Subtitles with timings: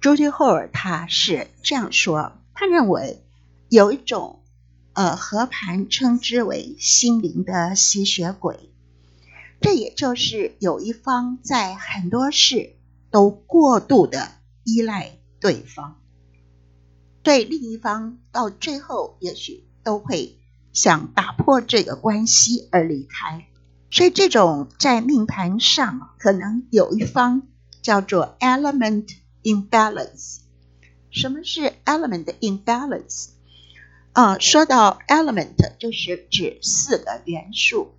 [0.00, 3.24] 朱迪霍尔他是这样说，他认为
[3.68, 4.42] 有一种
[4.92, 8.70] 呃和盘称之为心灵的吸血鬼，
[9.60, 12.76] 这也就是有一方在很多事
[13.10, 14.30] 都过度的
[14.62, 15.96] 依赖对方，
[17.24, 20.38] 对另一方到最后也许都会
[20.72, 23.46] 想打破这个关系而离开。
[23.90, 27.48] 所以，这种在命盘上可能有一方
[27.82, 29.08] 叫做 element
[29.42, 30.38] imbalance。
[31.10, 33.28] 什么是 element imbalance？
[34.12, 37.94] 啊，说到 element，就是指四个元素，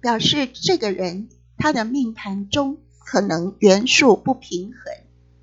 [0.00, 4.94] 表示这个人他的命盘中可能元素不平衡，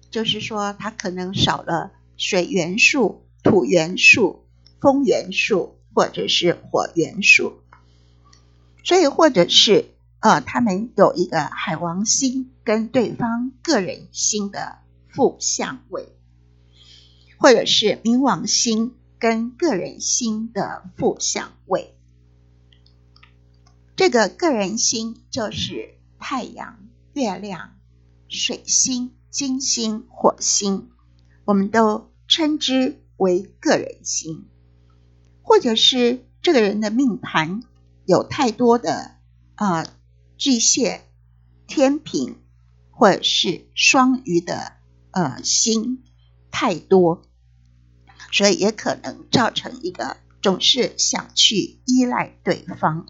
[0.09, 4.45] 就是说他可能少了水元素、土元素、
[4.79, 7.59] 风元素或者是火元素。
[8.83, 9.85] 所以，或者是
[10.19, 14.77] 呃，他们有一个海王星跟对方个人星的
[15.13, 16.09] 负相位，
[17.37, 21.95] 或者是冥王星跟个人星的负相位。
[23.95, 26.79] 这个个人星就是太阳、
[27.13, 27.75] 月亮、
[28.27, 30.89] 水星、金星、火星，
[31.45, 34.45] 我们都称之为个人星，
[35.43, 37.63] 或者是这个人的命盘。
[38.05, 39.17] 有太多的
[39.55, 39.85] 啊
[40.35, 41.01] 巨蟹、
[41.67, 42.35] 天平
[42.89, 44.73] 或者是双鱼的
[45.11, 46.03] 呃心
[46.51, 47.21] 太多，
[48.31, 53.05] 所以也可能造成一个总是想去依赖对方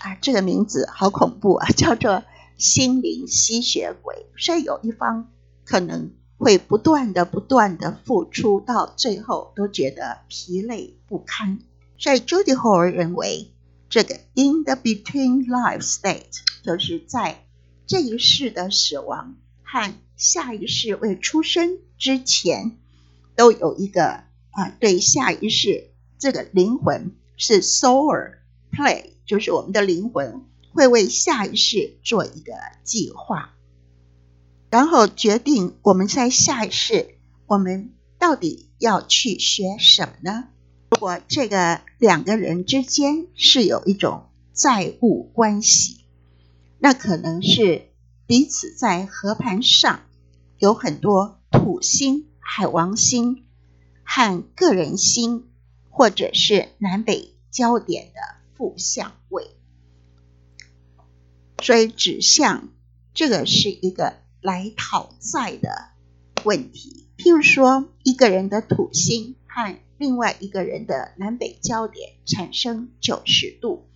[0.00, 2.24] 啊，这个名字好恐怖啊，叫做
[2.56, 4.26] 心灵吸血鬼。
[4.36, 5.30] 所以有一方
[5.64, 11.58] 可能会不断的、不断的付出，到最后都觉得疲累不堪。
[11.98, 13.50] 所以，Judy Hall 认为，
[13.88, 17.44] 这个 in the between life state 就是在
[17.88, 19.34] 这一世的死亡
[19.70, 22.78] 和下一世未出生之前，
[23.36, 28.36] 都有一个啊，对下一世这个灵魂是 soul
[28.72, 33.54] play，就是我们的灵魂会为下一世做一个计划，
[34.70, 37.16] 然后决定我们在下一世
[37.46, 40.48] 我们到底要去学什么呢？
[40.90, 45.98] 如果这个两个人之间是有一种债务关系，
[46.78, 47.87] 那可能是
[48.28, 50.02] 彼此在合盘上
[50.58, 53.46] 有很多土星、海王星
[54.04, 55.48] 和个人星，
[55.88, 58.20] 或者是南北焦点的
[58.54, 59.56] 负相位，
[61.62, 62.68] 所以指向
[63.14, 65.92] 这个是一个来讨债的
[66.44, 67.08] 问题。
[67.16, 73.88] 譬如说，一个人的土星和另外一个人的南北焦点产生九十度，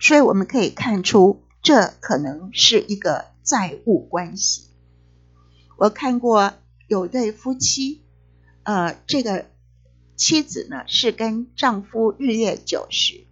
[0.00, 4.70] 所以我们可以看出，这可能是一个债务关系。
[5.76, 6.54] 我看过
[6.88, 8.02] 有对夫妻，
[8.62, 9.46] 呃，这个
[10.16, 13.26] 妻子呢是跟丈夫日月九十，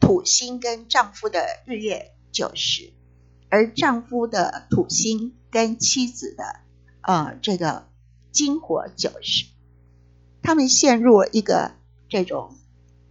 [0.00, 2.92] 土星跟丈夫的日月九十，
[3.48, 6.44] 而丈夫的土星跟妻子的
[7.02, 7.86] 呃这个
[8.32, 9.46] 金火九十。
[10.42, 11.72] 他们陷入一个
[12.08, 12.56] 这种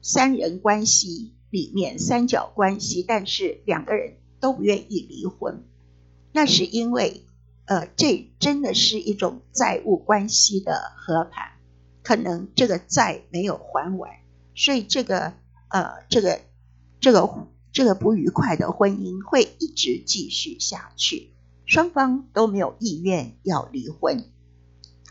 [0.01, 5.63] 三人关系里面，三角关系，但是两个人都不愿意离婚。
[6.31, 7.23] 那是因为，
[7.66, 11.53] 呃，这真的是一种债务关系的和盘，
[12.03, 14.12] 可能这个债没有还完，
[14.56, 15.34] 所以这个
[15.69, 16.41] 呃，这个
[17.00, 21.29] 这个这个不愉快的婚姻会一直继续下去，
[21.66, 24.25] 双方都没有意愿要离婚，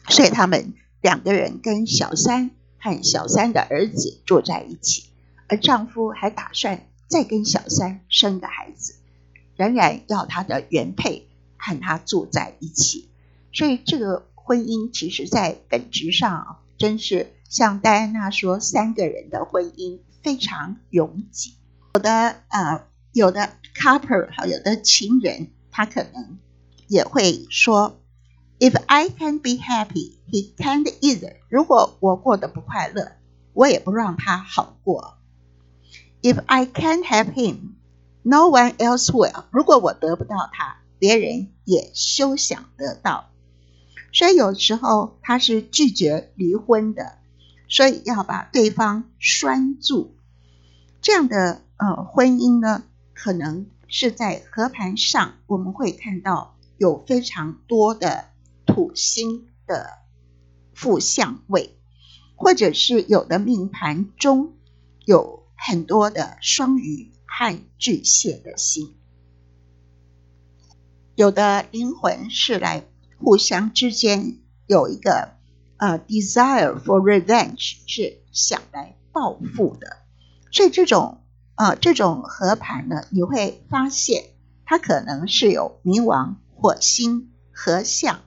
[0.09, 0.75] 所以他们。
[1.01, 5.05] 两个人跟小三和小三的儿子住在一起，
[5.47, 8.95] 而丈夫还打算再跟小三生个孩子，
[9.59, 13.11] 仍然要他的原配和他住在一起。
[13.53, 21.55] 所以这个婚姻其实，在本质上真是像戴安娜说，三个人的婚姻非常拥挤。
[21.95, 26.39] 有的呃，有的 couple 哈，有的情人，他可能
[26.87, 28.01] 也会说。
[28.61, 31.37] If I can be happy, he can't either.
[31.49, 33.13] 如果我过得不快乐，
[33.53, 35.19] 我也不让他好过。
[36.23, 37.75] If I can't have him,
[38.23, 39.45] no one else will.
[39.51, 43.31] 如果我得不到他，别人也休想得到。
[44.13, 47.19] 所以有时候他是拒绝离婚的，
[47.69, 50.17] 所以要把对方拴住。
[51.01, 52.85] 这样的呃婚姻呢，
[53.15, 58.27] 可能是在和盘上我们会看到有非常多的。
[58.71, 59.93] 土星的
[60.75, 61.79] 负相位，
[62.37, 64.53] 或者是有的命盘中
[65.07, 68.97] 有很多的双鱼和巨蟹的心，
[71.15, 72.85] 有的灵魂是来
[73.17, 75.37] 互相之间有一个
[75.77, 79.99] 呃 desire for revenge，是想来报复的。
[80.51, 81.23] 所以这种
[81.55, 84.31] 呃这种合盘呢，你会发现
[84.65, 88.21] 它可能是有冥王火星合相。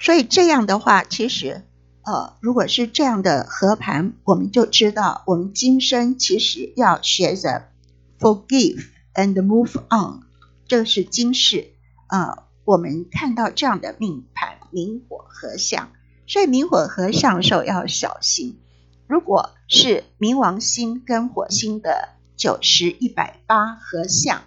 [0.00, 1.66] 所以这样的话，其实，
[2.04, 7.68] 呃，如果是这样的合盘，我们就知道，我们今生其实要学着
[8.18, 10.20] forgive and move on。
[10.68, 11.72] 这是今世，
[12.08, 15.92] 呃，我们看到这样的命盘，明火合相，
[16.26, 18.58] 所以明火合相的时候要小心。
[19.06, 24.42] 如果是冥王星跟火星的九十一百八合相，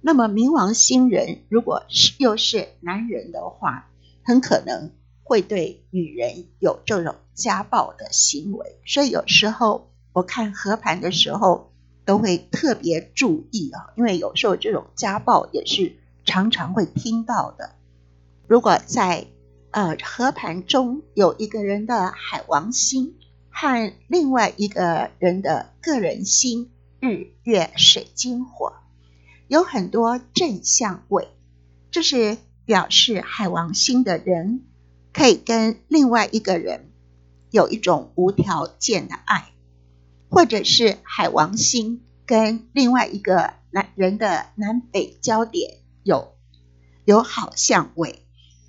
[0.00, 3.88] 那么冥王星人如果是又是男人的话，
[4.24, 4.92] 很可能
[5.28, 11.72] 会对女人有这种家暴的行为，所以有时候我看合盘的时候
[12.04, 17.72] 都会特别注意啊，因为有时候这种家暴也是常常会听到的。
[18.46, 19.26] 如果在
[19.72, 23.16] 呃合盘中有一个人的海王星
[23.50, 26.70] 和另外一个人的个人星
[27.00, 28.74] 日月水金火
[29.48, 31.26] 有很多正相位，
[31.90, 32.38] 这是。
[32.66, 34.64] 表示海王星的人
[35.16, 36.92] 可以跟另外一个人
[37.50, 39.46] 有一种无条件的爱，
[40.28, 46.34] 或者是海王星跟另外一个男人的南北焦点有
[47.06, 48.26] 有好相位，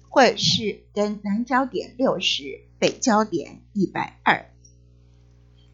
[0.07, 4.49] 或者是跟南焦点六十，北焦点一百二。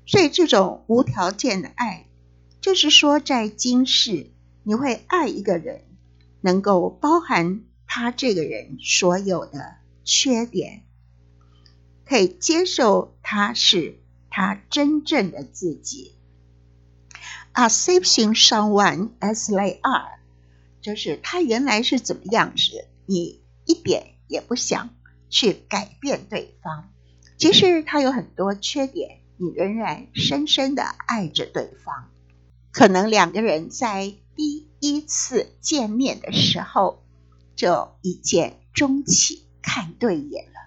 [0.08, 2.08] 所以这种无条件的爱，
[2.62, 4.32] 就是说在今世
[4.64, 5.84] 你会爱一个人，
[6.42, 7.62] 能够包含。
[7.86, 10.84] 他这个人所有的缺点，
[12.06, 16.16] 可以接受他是他真正的自己。
[17.54, 20.20] Accepting someone as they are，
[20.82, 24.90] 就是他原来是怎么样子，你一点也不想
[25.30, 26.92] 去改变对方。
[27.38, 32.10] 即使他有很多缺点，你仍然深深的爱着对方。
[32.72, 37.02] 可能两个人在第一次见面的时候。
[37.56, 40.60] 就一见钟情，看对眼了。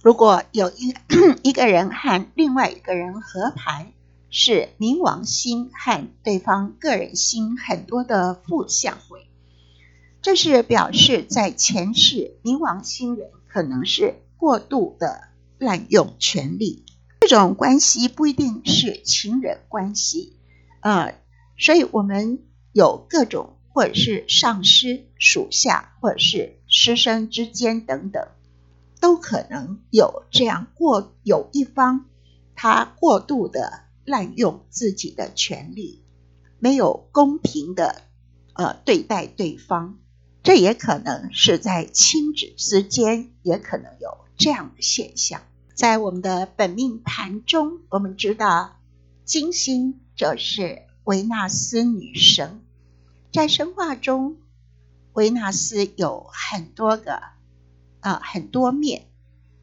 [0.00, 0.94] 如果有一
[1.42, 3.92] 一个人和另外一个人合盘，
[4.30, 9.26] 是冥王星和对方个人星很多的负相位，
[10.20, 15.28] 这是表示在前世冥王星人可能是过度的
[15.58, 16.84] 滥用权力。
[17.22, 20.36] 这种关系不一定是情人关系，
[20.80, 21.14] 呃，
[21.58, 22.38] 所以我们
[22.72, 23.56] 有各种。
[23.74, 28.28] 或者是上司、属下，或者是师生之间等等，
[29.02, 32.06] 都可能有这样过有一方
[32.54, 36.04] 他过度的滥用自己的权利，
[36.60, 38.02] 没有公平的
[38.52, 39.98] 呃对待对方，
[40.44, 45.42] 这也可能是在亲子之间也可能有这样的现象。
[45.74, 48.76] 在我们的本命盘中，我们知道
[49.24, 52.60] 金星就是维纳斯女神。
[53.32, 54.36] 在神话中，
[55.12, 57.20] 维纳斯有很多个
[58.02, 59.06] 啊很多面，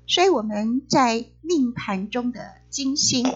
[0.07, 2.41] 所以我们在命盘中的
[2.71, 3.31] 金星，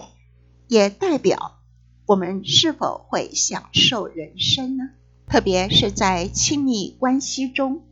[0.66, 1.60] 也代表
[2.06, 4.90] 我们是否会享受人生呢？
[5.28, 7.84] 特别是在亲密关系中，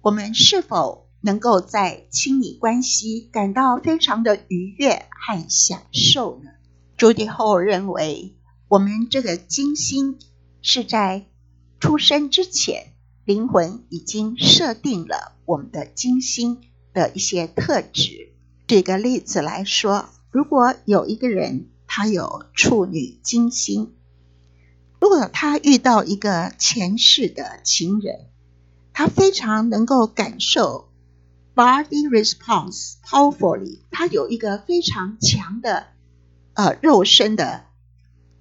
[0.00, 6.50] 我们是否能够在亲密关系感到非常的愉悦和享受呢？
[6.96, 8.34] 朱迪后认为，
[8.66, 10.18] 我们这个金星
[10.60, 11.26] 是在。
[11.80, 12.93] 出生之前，
[13.24, 16.60] 灵魂已经设定了我们的金星
[16.92, 18.32] 的一些特质。
[18.66, 23.94] 举个例子来说，如果有一个人他有处女金星，
[25.00, 28.26] 如果他遇到一个前世的情人，
[28.92, 30.90] 他非常能够感受
[31.54, 35.86] body response powerfully，他有一个非常强的
[36.52, 37.64] 呃肉身的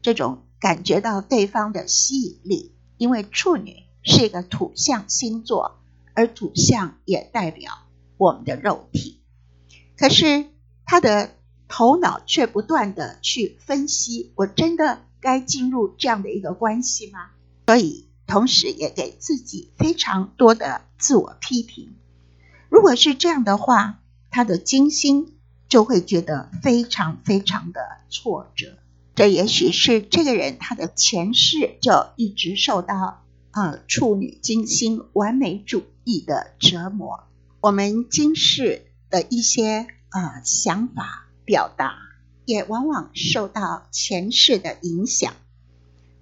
[0.01, 2.71] 这种感觉到对方的吸引力。
[2.97, 5.79] 因为处女是一个土象星座，
[6.13, 7.71] 而土象也代表
[8.17, 9.21] 我们的肉体。
[9.97, 10.45] 可是
[10.85, 11.35] 他的
[11.67, 17.31] 头脑却不断的去分析：我真的该进入这样的一个关系吗？
[17.67, 21.95] 所以，同时也给自己非常多的自我批评。
[22.69, 25.33] 如果是这样的话，他的金星
[25.69, 27.79] 就会觉得非常非常的
[28.09, 28.77] 挫折。
[29.15, 33.22] 这也许是这个人他的前世就一直受到
[33.53, 37.23] 呃处女金星完美主义的折磨。
[37.61, 41.95] 我们今世的一些呃想法表达，
[42.45, 45.33] 也往往受到前世的影响。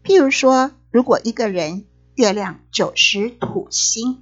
[0.03, 1.85] 譬如说，如果一个人
[2.15, 4.21] 月亮九十土星，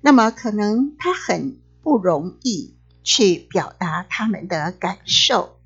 [0.00, 5.58] 那么可能他很不容易去表达他们的感受，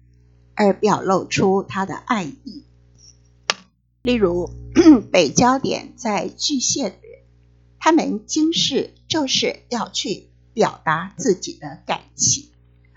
[0.55, 2.65] 而表露出他的爱意。
[4.03, 4.51] 例如，
[5.13, 7.21] 北焦点在巨蟹的人，
[7.79, 12.51] 他们今世就是要去表达自己的感情；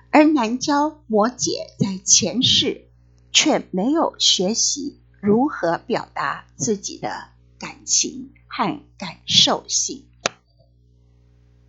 [0.09, 2.88] 而南焦摩羯在前世
[3.31, 7.27] 却没有学习如何表达自己的
[7.59, 10.05] 感情和感受性。